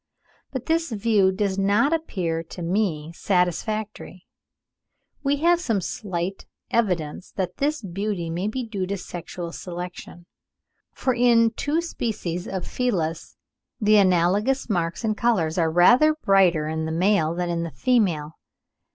[0.51, 4.25] But this view does not appear to me satisfactory.
[5.21, 10.25] We have some slight evidence that his beauty may be due to sexual selection,
[10.91, 13.37] for in two species of Felis
[13.79, 18.39] the analogous marks and colours are rather brighter in the male than in the female.